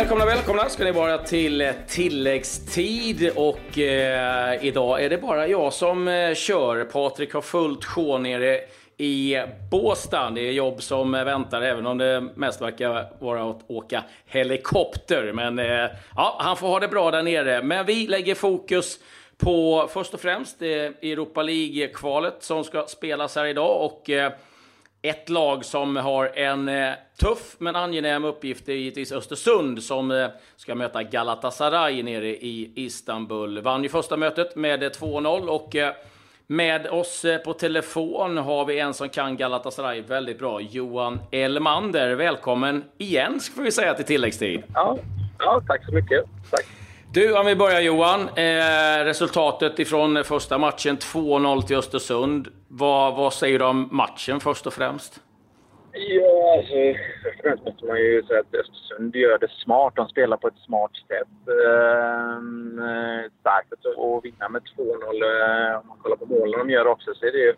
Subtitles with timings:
[0.00, 5.72] Välkomna, välkomna ska ni vara till eh, tilläggstid och eh, idag är det bara jag
[5.72, 6.84] som eh, kör.
[6.84, 8.60] Patrik har fullt sjå nere
[8.96, 9.36] i
[9.70, 10.30] Båstad.
[10.30, 15.32] Det är jobb som väntar, även om det mest verkar vara att åka helikopter.
[15.32, 17.62] Men eh, ja, han får ha det bra där nere.
[17.62, 18.98] Men vi lägger fokus
[19.38, 23.84] på först och främst eh, Europa League-kvalet som ska spelas här idag.
[23.84, 24.32] Och eh,
[25.02, 30.28] ett lag som har en eh, tuff men angenäm uppgift är givetvis Östersund som eh,
[30.56, 33.60] ska möta Galatasaray nere i Istanbul.
[33.60, 35.92] Vann ju första mötet med eh, 2-0 och eh,
[36.46, 42.14] med oss eh, på telefon har vi en som kan Galatasaray väldigt bra, Johan Elmander.
[42.14, 44.62] Välkommen igen, ska vi säga, till tilläggstid.
[44.74, 44.98] Ja,
[45.38, 46.24] ja tack så mycket.
[46.50, 46.66] Tack.
[47.12, 48.20] Du, om vi börjar Johan.
[48.20, 52.48] Eh, resultatet ifrån första matchen, 2-0 till Östersund.
[52.68, 55.20] Vad, vad säger du om matchen först och främst?
[55.92, 56.74] Ja, alltså,
[57.22, 59.92] först och främst måste man ju säga att Östersund gör det smart.
[59.96, 61.48] De spelar på ett smart sätt.
[61.68, 65.22] Ehm, eh, starkt att vinna med 2-0.
[65.22, 67.54] Eh, om man kollar på målen de gör också så är det ju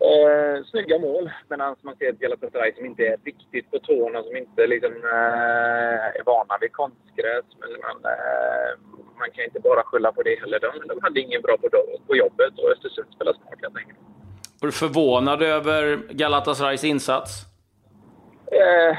[0.00, 1.30] eh, snygga mål.
[1.48, 6.18] Medan man ser ett Galatasaray som inte är riktigt på tårna, som inte liksom, eh,
[6.18, 7.46] är vana vid konstgräs.
[7.60, 8.70] Men man, eh,
[9.18, 10.60] man kan inte bara skylla på det heller.
[10.60, 11.68] De, de hade ingen bra på,
[12.06, 13.98] på jobbet och Östersund spelar smart helt enkelt.
[14.60, 17.30] Var du förvånad över Galatasarays insats?
[18.52, 18.96] Eh,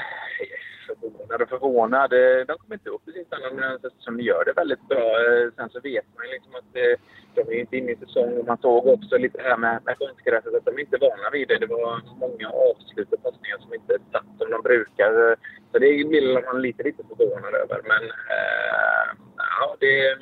[1.01, 2.09] förvånad och förvånad.
[2.47, 5.07] De kommer inte upp i sin standard eftersom de gör det väldigt bra.
[5.25, 6.95] Eh, sen så vet man ju liksom att eh,
[7.35, 10.55] de är inte inne i säsong och man såg också lite här med, med konstgräset
[10.55, 11.57] att de är inte vana vid det.
[11.57, 15.37] Det var många avslut och passningar som inte satt som de brukar.
[15.71, 17.79] Så det blir man lite, lite förvånad över.
[17.91, 18.03] Men
[18.37, 20.17] äh, ja, det,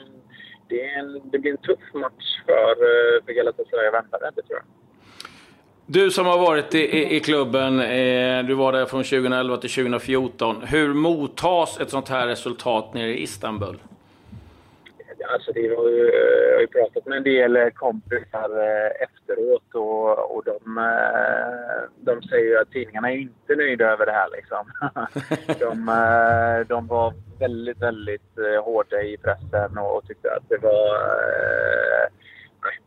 [0.69, 2.75] det, en, det, blir en tuff match för,
[3.25, 4.78] för Galatasaray att vänta det, tror jag.
[5.91, 9.69] Du som har varit i, i, i klubben, eh, du var där från 2011 till
[9.69, 10.61] 2014.
[10.61, 13.79] Hur mottas ett sånt här resultat nere i Istanbul?
[15.33, 16.11] Alltså det var ju,
[16.49, 22.21] jag har ju pratat med en del kompisar eh, efteråt och, och de, eh, de
[22.21, 24.29] säger att tidningarna är inte nöjda över det här.
[24.31, 24.65] Liksom.
[25.59, 30.97] De, eh, de var väldigt, väldigt hårda i pressen och tyckte att det var...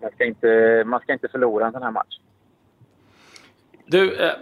[0.00, 2.18] Man ska inte, man ska inte förlora en sån här match.
[3.86, 4.32] Du, eh,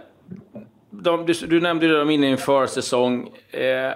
[0.89, 3.27] de, du, du, nämnde ju inne i en försäsong.
[3.51, 3.93] Eh,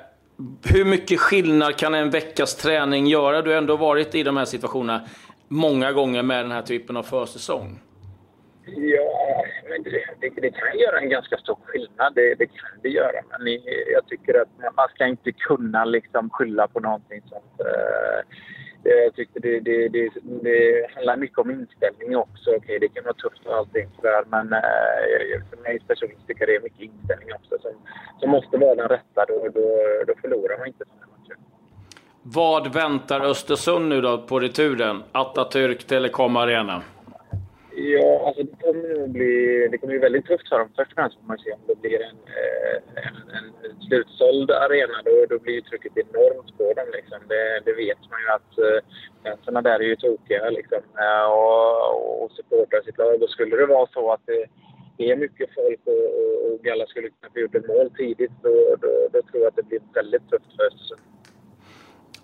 [0.65, 3.41] hur mycket skillnad kan en veckas träning göra?
[3.41, 5.01] Du har ändå varit i de här situationerna
[5.47, 7.79] många gånger med den här typen av försäsong.
[8.65, 9.89] Ja, men det,
[10.21, 12.15] det, det, kan göra en ganska stor skillnad.
[12.15, 13.21] Det, det kan det göra.
[13.39, 13.59] Men
[13.93, 17.59] jag tycker att man ska inte kunna liksom skylla på någonting sånt.
[17.59, 18.19] Eh,
[18.85, 22.55] Eh, jag tyckte det, det, det, det handlar mycket om inställning också.
[22.57, 26.49] Okej, det kan vara tufft och allting sådär, men eh, för mig personligen tycker jag
[26.49, 27.71] det är mycket inställning också som,
[28.19, 29.25] som måste vara den rätta.
[29.27, 29.67] Då, då,
[30.07, 31.37] då förlorar man inte sådana matcher.
[32.21, 35.03] Vad väntar Östersund nu då på returen?
[35.11, 36.81] Atatürk Telekom Arena?
[38.25, 40.69] Alltså det kommer nog bli, det kommer bli väldigt tufft för dem.
[40.75, 43.17] Först och främst får man se om det blir en, eh, en,
[43.65, 44.97] en slutsåld arena.
[45.05, 46.87] Då, då blir trycket enormt på dem.
[46.97, 47.19] Liksom.
[47.27, 48.79] Det, det vet man ju att eh,
[49.23, 53.23] fansen där är ju tokiga liksom, eh, och, och supportrar sitt lag.
[53.23, 54.45] Och skulle det vara så att det,
[54.97, 58.35] det är mycket folk och, och, och Galla skulle kunna få gjort ett mål tidigt,
[58.43, 61.04] då, då, då tror jag att det blir väldigt tufft för Östersund.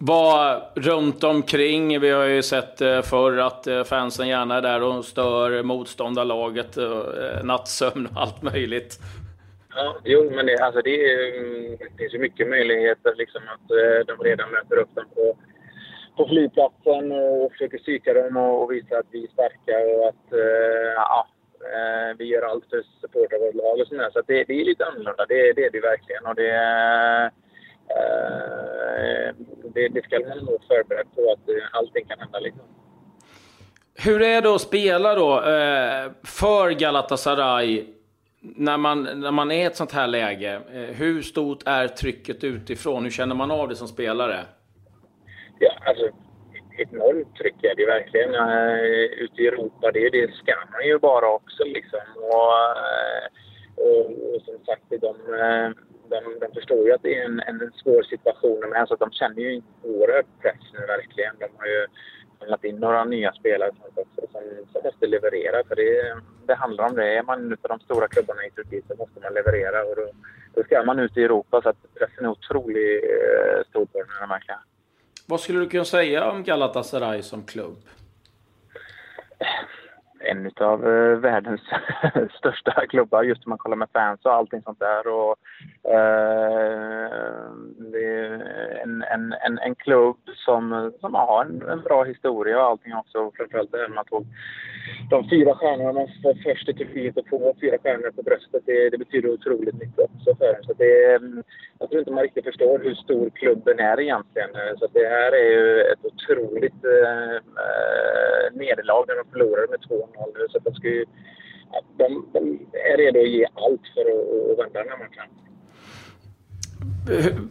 [0.03, 4.83] Vad runt omkring, vi har ju sett eh, förr att eh, fansen gärna är där
[4.83, 8.99] och stör motståndarlaget, eh, nattsömn och allt möjligt.
[9.75, 13.67] Ja, jo, men det, alltså det, mm, det finns ju mycket möjligheter liksom att
[14.07, 15.37] de redan möter upp dem på,
[16.17, 20.39] på flygplatsen och försöker psyka dem och, visa att vi är starka och att
[20.95, 21.27] ja,
[22.17, 24.09] vi gör allt för att supporta vårt lag och sådär.
[24.13, 26.25] Så det, det är lite annorlunda, det, det är det verkligen.
[26.25, 27.31] Och det,
[29.73, 32.39] det, det ska man nog förberedd på att eh, allting kan hända.
[32.39, 32.61] Liksom.
[33.95, 37.85] Hur är det att spela då eh, för Galatasaray
[38.41, 40.61] när man, när man är i ett sånt här läge?
[40.71, 43.03] Hur stort är trycket utifrån?
[43.03, 44.39] Hur känner man av det som spelare?
[45.59, 46.13] Ja, alltså ett
[46.93, 48.29] enormt tryck är det verkligen.
[49.23, 51.99] Ute i Europa, det, det ska man ju bara också liksom.
[52.15, 52.53] Och,
[53.85, 55.15] och, och som sagt, de
[56.11, 59.41] de, de förstår ju att det är en, en svår situation men alltså, de känner
[59.41, 61.33] ju en oerhörd press nu verkligen.
[61.39, 61.87] De har ju
[62.39, 64.41] samlat in några nya spelare som, som,
[64.71, 65.63] som måste leverera.
[65.67, 67.17] För det, det handlar om det.
[67.17, 69.83] Är man en av de stora klubbarna i Turkiet så måste man leverera.
[69.83, 70.11] Och då,
[70.53, 74.07] då ska man ut i Europa så att pressen är otroligt eh, stor på den
[74.19, 74.59] här matchen.
[75.27, 77.77] Vad skulle du kunna säga om Galatasaray som klubb?
[80.31, 81.61] En av eh, världens
[82.37, 85.07] största klubbar just om man kollar med fans och allting sånt där.
[85.07, 85.35] Och,
[85.91, 87.11] eh,
[87.91, 92.65] det är en, en, en, en klubb som, som har en, en bra historia och
[92.65, 93.31] allting också.
[93.35, 94.25] Framförallt det här med att tog
[95.09, 98.63] de fyra stjärnorna man får först i Turkiet och få fyra stjärnor på bröstet.
[98.65, 100.63] Det, det betyder otroligt mycket också för en.
[100.63, 101.43] Så det, mm,
[101.79, 104.49] jag tror inte man riktigt förstår hur stor klubben är egentligen.
[104.55, 107.35] Eh, så det här är ju ett otroligt eh,
[107.65, 110.05] eh nederlag när de förlorade med 2-0
[110.37, 110.47] nu.
[110.49, 111.05] Så de, ska ju,
[111.97, 112.59] de, de
[112.93, 115.29] är redo att ge allt för att, att vända den här matchen.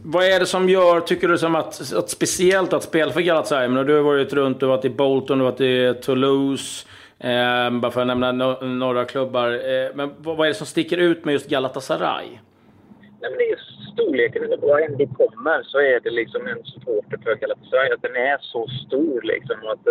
[0.02, 3.68] Vad är det som gör, tycker du, som att, att speciellt att spela för Galatasaray?
[3.68, 6.86] Men du har varit runt, du har varit i Bolton, du har varit i Toulouse.
[7.20, 9.48] Eh, bara för att nämna no några klubbar.
[9.50, 12.28] Eh, men vad, vad är det som sticker ut med just Galatasaray?
[13.20, 13.58] Nej, men det är
[13.92, 14.60] storleken.
[14.60, 17.90] Var än du kommer så är det liksom en supporter för Galatasaray.
[17.92, 19.56] Att den är så stor liksom.
[19.72, 19.86] Att,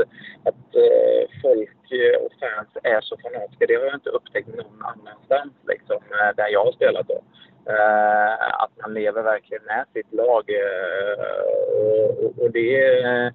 [0.50, 1.80] att eh, folk
[2.24, 3.66] och fans är så fanatiska.
[3.68, 7.08] Det har jag inte upptäckt någon annanstans liksom, eh, där jag har spelat.
[7.08, 7.22] Då.
[7.70, 10.50] Uh, att man lever verkligen med sitt lag.
[10.50, 13.34] Uh, och, och, det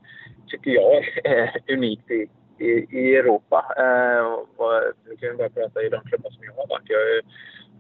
[0.49, 2.29] tycker jag är unikt i,
[2.59, 3.65] i, i Europa.
[3.77, 4.25] Eh,
[5.09, 6.89] nu kan vi bara prata i de klubbar som jag har varit.
[6.89, 7.01] Jag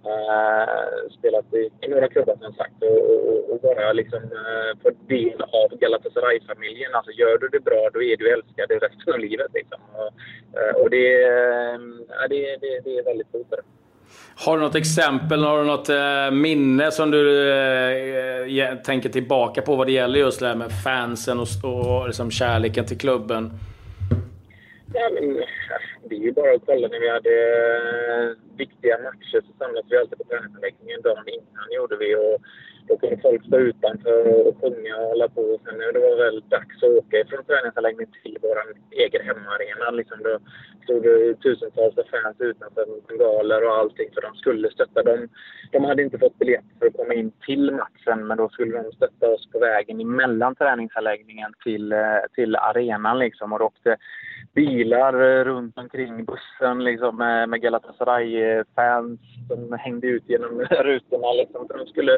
[0.07, 2.99] Uh, spelat i, i några klubbar som sagt och,
[3.29, 6.95] och, och bara liksom eh, uh, få del av Galatasaray-familjen.
[6.95, 9.47] Alltså gör du det bra då är du älskad resten av livet.
[9.55, 9.79] Liksom.
[9.93, 10.13] Och,
[10.59, 11.79] uh, och det, uh,
[12.29, 13.55] det, det, det, är väldigt coolt.
[14.37, 15.89] Har du något exempel, har du något
[16.33, 17.25] minne som du
[18.85, 22.87] tänker tillbaka på vad det gäller just det här med fansen och, och liksom kärleken
[22.87, 23.51] till klubben?
[24.97, 25.27] Ja, men,
[26.09, 27.35] det är ju bara att kolla när vi hade
[28.17, 31.03] eh, viktiga matcher så samlades vi alltid på träningsanläggningen.
[31.03, 32.37] Dagen innan gjorde vi och
[32.89, 35.59] då kunde folk stå utanför och sjunga och hålla på.
[35.65, 38.57] Sen när det var väl dags att åka från träningsanläggningen till vår
[38.91, 39.91] egen hemmaarena.
[39.91, 40.39] Liksom då
[40.85, 45.03] stod det tusentals fans utanför med bengaler och allting för de skulle stötta.
[45.03, 45.29] dem.
[45.73, 48.93] de hade inte fått biljett för att komma in till matchen men då skulle de
[48.93, 53.19] stötta oss på vägen emellan träningsanläggningen till, eh, till arenan.
[53.19, 53.53] Liksom.
[53.53, 53.97] Och då åkte
[54.55, 61.33] bilar eh, runt omkring bussen liksom, med, med Galatasaray-fans som hängde ut genom rutorna.
[61.33, 62.13] Liksom, för de, skulle,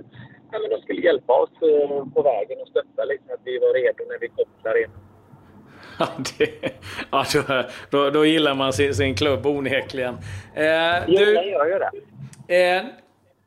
[0.52, 3.74] ja, men de skulle hjälpa oss eh, på vägen och stötta liksom, att vi var
[3.74, 5.00] redo när vi till arenan.
[5.98, 6.06] Ja,
[6.38, 10.14] det, ja då, då, gillar man sin, sin klubb onekligen.
[10.54, 11.90] Eh, du, jag gör ju det.
[12.76, 12.84] Eh,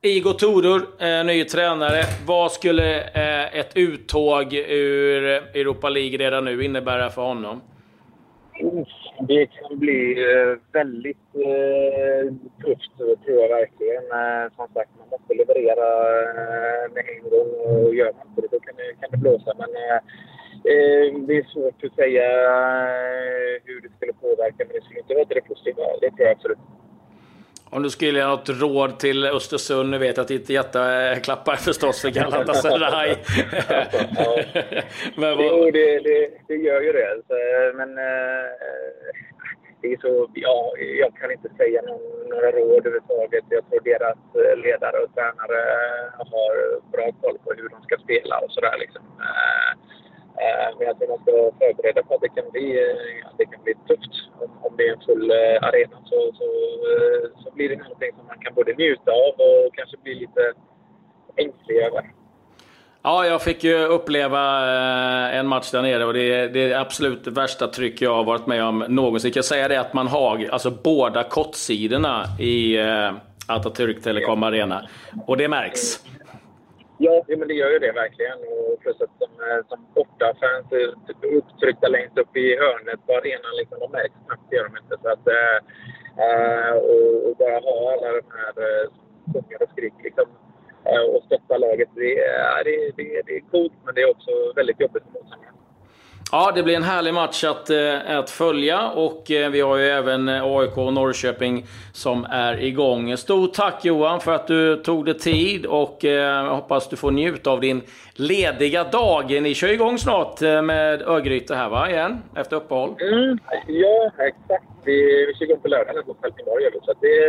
[0.01, 2.03] Igor Tudor, eh, ny tränare.
[2.25, 7.61] Vad skulle eh, ett uttåg ur Europa League redan nu innebära för honom?
[9.27, 12.33] Det kan bli eh, väldigt eh,
[12.63, 14.03] tufft, tror jag verkligen.
[14.03, 15.87] Eh, som sagt, man måste leverera
[16.93, 19.53] med en gång och gör man inte det då kan det, kan det blåsa.
[19.57, 19.71] Men
[21.27, 22.27] det är svårt att säga
[23.63, 25.83] hur det skulle påverka, men det skulle inte vara det positiva.
[26.01, 26.57] Det tror jag absolut.
[27.71, 31.55] Om du skulle ge något råd till Östersund, nu vet jag att ditt hjärta klappar
[31.55, 33.09] förstås för Galatasaray.
[34.17, 34.39] ja.
[35.15, 35.45] men vad...
[35.45, 37.21] Jo, det, det, det, gör ju det.
[37.75, 38.45] Men äh,
[39.81, 41.81] det är så, ja, jag kan inte säga
[42.29, 43.43] några råd överhuvudtaget.
[43.49, 45.61] Jag tror deras eh, ledare och tränare
[46.17, 48.75] har bra koll på hur de ska spela och sådär.
[48.79, 49.01] Liksom.
[50.43, 52.67] Eh, Men jag tror man ska vara förberedda på att det kan bli,
[53.25, 54.13] att det kan bli tufft.
[54.39, 56.47] Om, om det är en full eh, arena så, så,
[57.43, 60.53] så blir det någonting som man kan både njuta av och kanske bli lite
[61.35, 62.03] ängslig över.
[63.03, 64.41] Ja, jag fick ju uppleva
[65.31, 68.63] en match där nere och det är det absolut värsta tryck jag har varit med
[68.63, 69.27] om någonsin.
[69.27, 72.77] Jag kan säga det att man har alltså båda kortsidorna i
[73.47, 74.87] Atatürk Telekom Arena.
[75.27, 75.99] Och det märks.
[77.01, 78.37] Ja, men det gör ju det verkligen.
[78.37, 83.13] Och plus att som, eh, som bortafans är typ upptryckta längst upp i hörnet på
[83.13, 84.95] arenan, liksom, de märks knappt, gör de inte.
[85.03, 90.03] Så att, äh, och, och, bara ha alla de här eh, som sjunger och skriker
[90.03, 90.27] liksom,
[91.13, 92.15] och stötta laget, det,
[92.65, 95.08] det, det, det är coolt men det är också väldigt jobbigt.
[96.31, 99.85] Ja, det blir en härlig match att, eh, att följa och eh, vi har ju
[99.85, 103.17] även eh, AIK och Norrköping som är igång.
[103.17, 107.51] Stort tack Johan för att du tog dig tid och jag hoppas du får njuta
[107.51, 107.81] av din
[108.13, 109.41] lediga dag.
[109.41, 112.17] Ni kör igång snart med Örgryte här va, igen?
[112.35, 112.95] Efter uppehåll?
[113.01, 114.65] Mm, ja, exakt.
[114.83, 116.63] Vi, vi kör igång på lördag mot Helsingborg.
[116.85, 117.23] Så det,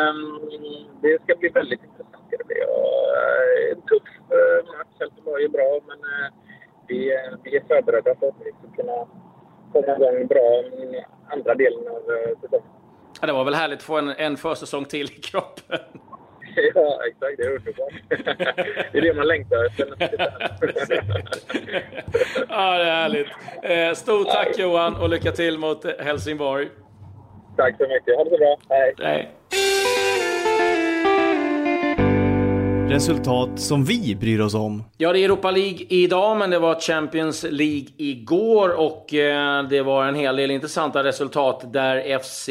[0.00, 0.40] ehm,
[1.02, 2.24] det ska bli väldigt intressant.
[2.30, 2.62] Det blir
[3.72, 4.08] en tuff
[4.78, 4.96] match.
[5.00, 5.98] Helsingborg är bra, men
[6.88, 7.12] vi,
[7.42, 9.06] vi är förberedda för att ska kunna
[9.72, 10.62] komma igång bra
[11.32, 12.66] andra delen av eh, säsongen.
[13.20, 15.78] Ja, det var väl härligt att få en, en försäsong till i kroppen.
[16.74, 17.36] Ja, exakt.
[17.36, 17.92] Det är underbart.
[18.92, 19.86] Det är det man längtar efter.
[22.48, 23.28] ja, det är härligt.
[23.62, 26.68] Eh, stort tack Johan och lycka till mot Helsingborg.
[27.56, 28.16] Tack så mycket.
[28.16, 28.56] Ha det så bra.
[28.68, 28.94] Hej.
[28.98, 29.30] Hej.
[32.88, 34.84] Resultat som vi bryr oss om.
[34.96, 39.82] Ja, det är Europa League idag, men det var Champions League igår och eh, det
[39.82, 42.48] var en hel del intressanta resultat där FC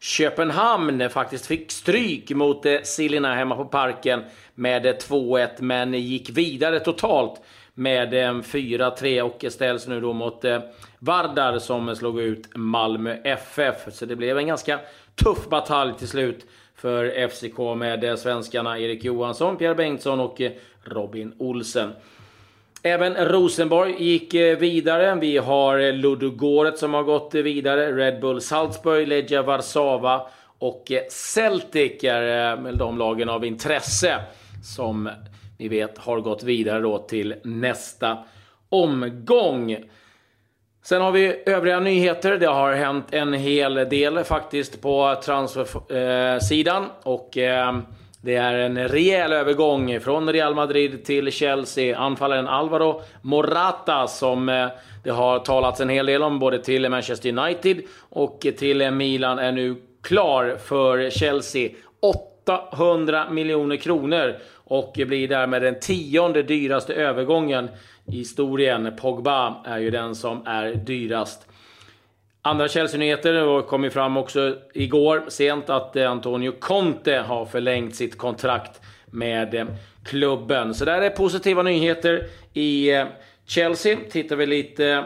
[0.00, 4.22] Köpenhamn faktiskt fick stryk mot eh, Silina hemma på Parken
[4.54, 7.40] med eh, 2-1, men gick vidare totalt
[7.74, 10.60] med eh, 4-3 och ställs nu då mot eh,
[10.98, 13.76] Vardar som slog ut Malmö FF.
[13.92, 14.78] Så det blev en ganska
[15.14, 16.46] tuff batalj till slut
[16.82, 20.52] för FCK med eh, svenskarna Erik Johansson, Pierre Bengtsson och eh,
[20.84, 21.92] Robin Olsen.
[22.82, 25.14] Även Rosenborg gick eh, vidare.
[25.14, 27.92] Vi har Ludogorets som har gått vidare.
[27.92, 30.26] Red Bull Salzburg, Legia Warszawa
[30.58, 34.20] och Celtic är de lagen av intresse
[34.64, 35.10] som
[35.58, 38.18] ni vet har gått vidare då till nästa
[38.68, 39.76] omgång.
[40.84, 42.38] Sen har vi övriga nyheter.
[42.38, 47.78] Det har hänt en hel del faktiskt på transfersidan och eh,
[48.20, 51.98] det är en rejäl övergång från Real Madrid till Chelsea.
[51.98, 54.68] Anfallaren Alvaro Morata som eh,
[55.04, 59.52] det har talats en hel del om både till Manchester United och till Milan är
[59.52, 61.70] nu klar för Chelsea.
[62.44, 67.68] 800 miljoner kronor och blir därmed den tionde dyraste övergången
[68.06, 68.96] i historien.
[69.00, 71.48] Pogba är ju den som är dyrast.
[72.42, 78.80] Andra Chelsea-nyheter kom ju fram också igår sent att Antonio Conte har förlängt sitt kontrakt
[79.06, 79.66] med
[80.04, 80.74] klubben.
[80.74, 83.06] Så där är positiva nyheter i eh,
[83.46, 83.98] Chelsea.
[84.10, 85.04] Tittar vi lite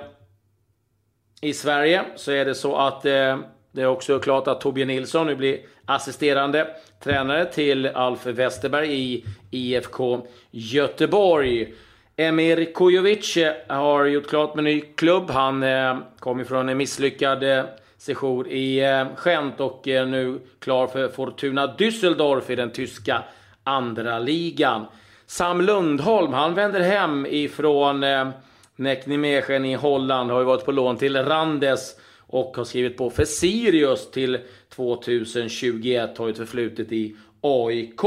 [1.41, 3.39] i Sverige så är det så att eh,
[3.77, 6.69] det är också klart att Torbjörn Nilsson nu blir assisterande
[7.03, 11.75] tränare till Alf Westerberg i IFK Göteborg.
[12.17, 15.31] Emir Kujovic har gjort klart med ny klubb.
[15.31, 17.65] Han eh, kom ifrån en misslyckad eh,
[17.99, 23.23] session i eh, Gent och är nu klar för Fortuna Düsseldorf i den tyska
[23.65, 24.87] andra ligan.
[25.27, 28.29] Sam Lundholm, han vänder hem ifrån eh,
[28.77, 30.31] Nijmegen i Holland.
[30.31, 31.97] Har ju varit på lån till Randes
[32.37, 34.39] och har skrivit på för Sirius till
[34.69, 36.19] 2021.
[36.19, 38.01] Har ett förflutet i AIK.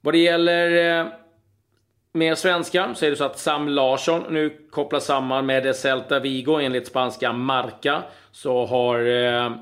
[0.00, 1.06] Vad det gäller eh,
[2.12, 6.60] med svenska så är det så att Sam Larsson nu kopplas samman med Celta Vigo
[6.60, 8.02] enligt spanska Marca.
[8.32, 9.52] Så har eh,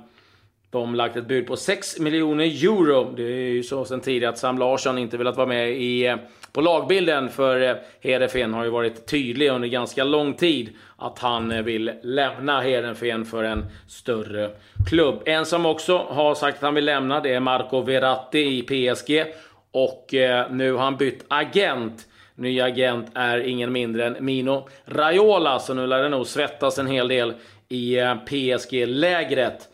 [0.80, 3.14] de lagt ett bud på 6 miljoner euro.
[3.16, 6.16] Det är ju så sen tidigare att Sam Larsson inte velat vara med i, eh,
[6.52, 7.84] på lagbilden för Hedenfen.
[8.00, 13.24] Heerenveen har ju varit tydlig under ganska lång tid att han eh, vill lämna Heerenveen
[13.24, 14.50] för en större
[14.88, 15.22] klubb.
[15.24, 19.24] En som också har sagt att han vill lämna det är Marco Verratti i PSG
[19.70, 20.06] och
[20.50, 22.06] nu har han bytt agent.
[22.34, 26.86] Ny agent är ingen mindre än Mino Raiola, så nu lär det nog svettas en
[26.86, 27.34] hel del
[27.68, 29.68] i PSG-lägret.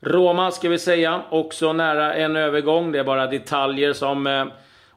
[0.00, 2.92] Roma ska vi säga, också nära en övergång.
[2.92, 4.44] Det är bara detaljer som eh,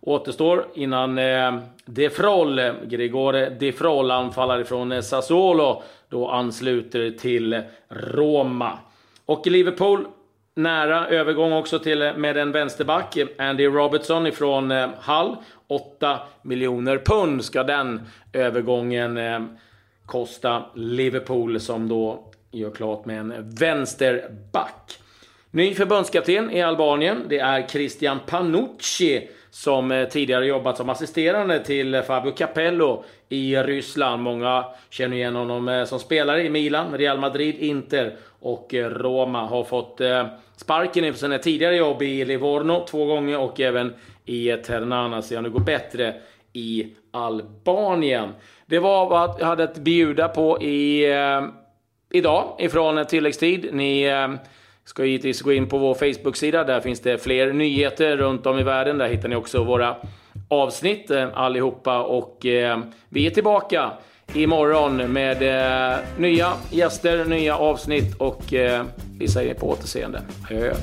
[0.02, 7.12] återstår innan eh, De Frol, eh, Grigore De Frol, anfallare från eh, Sassuolo, då ansluter
[7.12, 8.80] till Roma.
[9.26, 10.08] Och Liverpool,
[10.56, 15.36] nära övergång också till eh, med en vänsterback, Andy Robertson ifrån eh, Hull.
[15.68, 18.02] 8 miljoner pund ska den
[18.34, 19.40] övergången eh,
[20.06, 25.00] kosta Liverpool som då gör klart med en vänsterback.
[25.52, 32.02] Ny förbundskapten i Albanien, det är Christian Panucci som eh, tidigare jobbat som assisterande till
[32.02, 34.24] Fabio Capello i Ryssland.
[34.24, 39.46] Många känner igen honom eh, som spelare i Milan, Real Madrid, Inter och eh, Roma.
[39.46, 40.02] Har fått
[40.56, 43.94] sparken inför sina tidigare jobb i Livorno två gånger och även
[44.26, 45.22] i Ternana.
[45.22, 46.16] Så nu går bättre
[46.54, 48.30] i Albanien.
[48.66, 51.06] Det var vad jag hade att bjuda på i
[52.10, 53.70] idag ifrån tilläggstid.
[53.72, 54.28] Ni eh,
[54.86, 56.64] ska givetvis gå in på vår Facebook-sida.
[56.64, 58.98] Där finns det fler nyheter runt om i världen.
[58.98, 59.96] Där hittar ni också våra
[60.48, 62.00] avsnitt eh, allihopa.
[62.00, 63.92] Och eh, vi är tillbaka
[64.34, 65.42] imorgon med
[65.92, 68.44] eh, nya gäster, nya avsnitt och
[69.20, 70.22] vi säger på återseende.
[70.50, 70.74] Adjö.